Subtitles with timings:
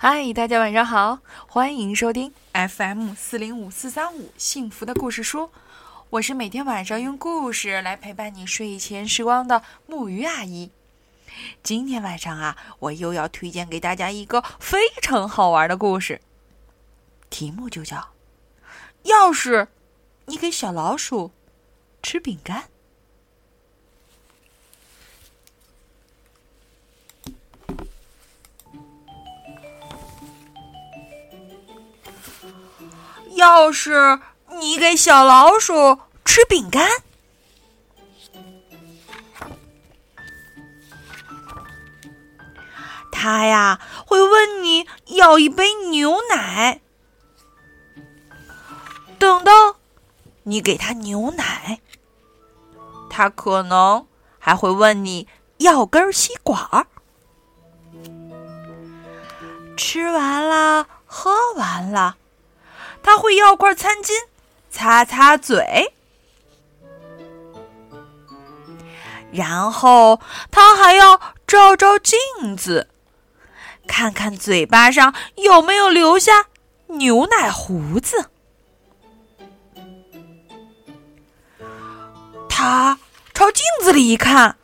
[0.00, 1.18] 嗨，大家晚上好，
[1.48, 5.50] 欢迎收听 FM 四零五四三五幸福的故事书。
[6.10, 10.70] 我是每天晚上用故事来陪伴你睡前时光的木鱼阿姨。
[11.64, 16.20] 今天晚上啊，我又要推荐给大家一个非常好玩的故事，
[17.28, 18.10] 题目就叫
[19.02, 19.66] “要是
[20.26, 21.32] 你给小老鼠
[22.04, 22.68] 吃饼干”。
[33.38, 34.18] 要是
[34.58, 36.90] 你给小老鼠吃饼干，
[43.12, 46.80] 它呀会问你要一杯牛奶。
[49.20, 49.76] 等到
[50.42, 51.78] 你给它牛奶，
[53.08, 54.04] 它可能
[54.40, 55.28] 还会问你
[55.58, 56.88] 要根吸管。
[59.76, 62.16] 吃完了，喝完了。
[63.08, 64.12] 他会要块餐巾，
[64.68, 65.94] 擦擦嘴，
[69.32, 70.20] 然后
[70.50, 72.18] 他还要照照镜
[72.54, 72.90] 子，
[73.86, 76.48] 看看嘴巴上有没有留下
[76.88, 78.28] 牛奶胡子。
[82.46, 82.98] 他
[83.32, 84.58] 朝镜子里一看，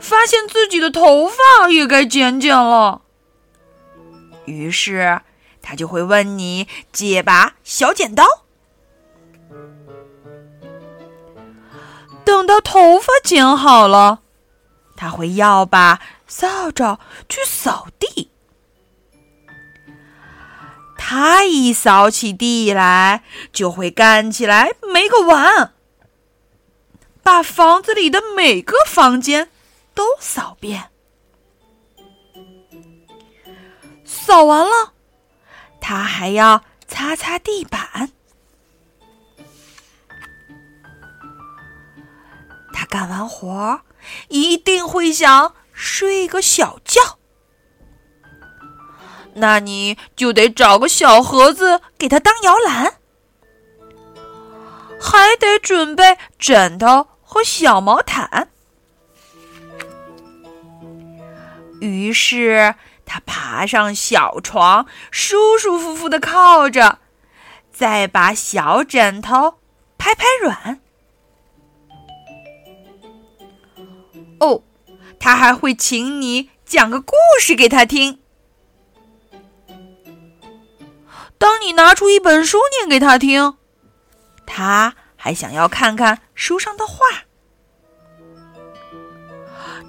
[0.00, 3.02] 发现自己的头发也该剪剪了，
[4.46, 5.20] 于是。
[5.70, 8.24] 他就会问你借把小剪刀。
[12.24, 14.22] 等到头发剪好了，
[14.96, 16.98] 他会要把扫帚
[17.28, 18.32] 去扫地。
[20.98, 25.72] 他一扫起地来，就会干起来没个完，
[27.22, 29.52] 把房子里的每个房间
[29.94, 30.90] 都扫遍。
[34.04, 34.94] 扫完了。
[35.90, 38.12] 他还要擦擦地板。
[42.72, 43.80] 他干完活儿
[44.28, 47.18] 一定会想睡个小觉，
[49.34, 52.94] 那你就得找个小盒子给他当摇篮，
[55.00, 58.50] 还得准备枕头和小毛毯。
[61.80, 62.76] 于是。
[63.12, 67.00] 他爬上小床，舒舒服服的靠着，
[67.72, 69.58] 再把小枕头
[69.98, 70.80] 拍拍软。
[74.38, 74.62] 哦，
[75.18, 78.20] 他还会请你讲个故事给他听。
[81.36, 83.56] 当你拿出一本书念给他听，
[84.46, 87.24] 他还想要看看书上的画。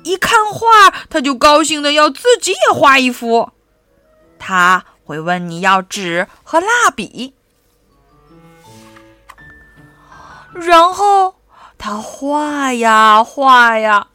[0.03, 3.51] 一看画，他就高兴的要自己也画一幅。
[4.39, 7.33] 他会问你要纸和蜡笔，
[10.53, 11.35] 然后
[11.77, 14.07] 他画呀画呀。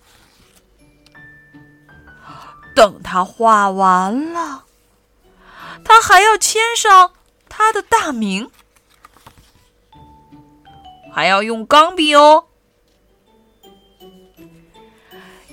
[2.75, 4.64] 等他画完了，
[5.82, 7.12] 他还要签上
[7.48, 8.50] 他的大名，
[11.14, 12.48] 还要用钢笔哦。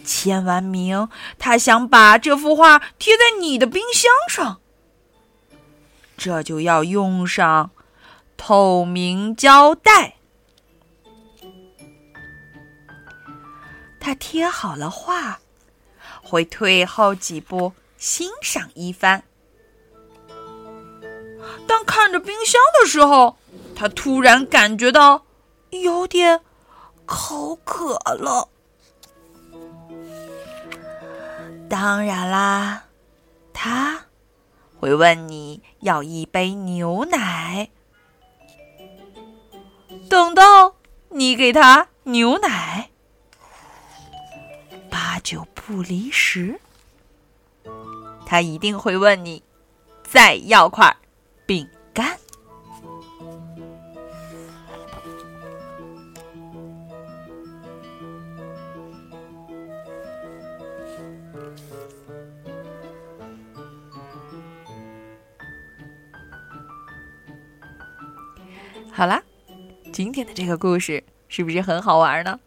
[0.03, 1.09] 签完名，
[1.39, 4.59] 他想把这幅画贴在你的冰箱上，
[6.17, 7.71] 这就要用上
[8.37, 10.15] 透明胶带。
[13.99, 15.39] 他贴好了画，
[16.21, 19.23] 会退后几步欣赏一番。
[21.65, 23.37] 当看着冰箱的时候，
[23.75, 25.25] 他突然感觉到
[25.69, 26.41] 有点
[27.05, 28.49] 口渴了。
[31.73, 32.83] 当然啦，
[33.51, 34.05] 他
[34.79, 37.71] 会问你要一杯牛奶。
[40.07, 40.75] 等到
[41.09, 42.91] 你给他牛奶，
[44.91, 46.59] 八九不离十，
[48.23, 49.41] 他一定会问你
[50.03, 50.95] 再要块
[51.47, 52.19] 饼干。
[68.95, 69.23] 好啦，
[69.91, 72.39] 今天的这个故事是不是很好玩呢？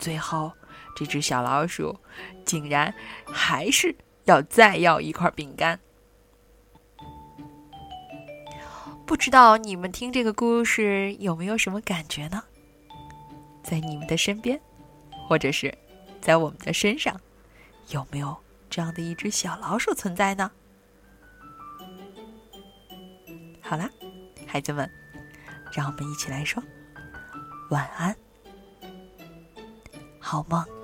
[0.00, 0.50] 最后，
[0.96, 1.96] 这只小老鼠
[2.44, 2.92] 竟然
[3.24, 3.94] 还是
[4.24, 5.78] 要再要一块饼干。
[9.06, 12.42] 不知道你们听这个故事有没有什么感觉呢？
[13.62, 14.60] 在你们的身边，
[15.28, 15.72] 或者是
[16.20, 17.20] 在我们的身上，
[17.90, 18.36] 有没有
[18.68, 20.50] 这样的一只小老鼠存在呢？
[23.60, 23.88] 好啦，
[24.48, 24.90] 孩子们，
[25.72, 26.62] 让我们一起来说
[27.70, 28.16] 晚安，
[30.18, 30.79] 好梦。